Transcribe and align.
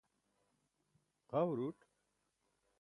xa 1.29 1.39
huruṭ 1.47 1.79